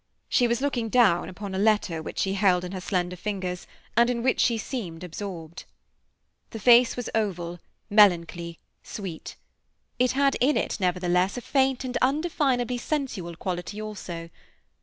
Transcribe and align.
She 0.27 0.47
was 0.47 0.61
looking 0.61 0.89
down 0.89 1.29
upon 1.29 1.53
a 1.53 1.59
letter 1.59 2.01
which 2.01 2.17
she 2.17 2.33
held 2.33 2.63
in 2.63 2.71
her 2.71 2.81
slender 2.81 3.15
fingers, 3.15 3.67
and 3.95 4.09
in 4.09 4.23
which 4.23 4.39
she 4.39 4.57
seemed 4.57 5.03
absorbed. 5.03 5.65
The 6.49 6.59
face 6.59 6.97
was 6.97 7.07
oval, 7.13 7.59
melancholy, 7.87 8.57
sweet. 8.81 9.35
It 9.99 10.13
had 10.13 10.37
in 10.41 10.57
it, 10.57 10.77
nevertheless, 10.79 11.37
a 11.37 11.41
faint 11.41 11.83
and 11.83 11.99
undefinably 12.01 12.79
sensual 12.79 13.35
quality 13.35 13.79
also. 13.79 14.31